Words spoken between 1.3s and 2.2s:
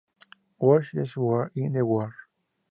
in the World.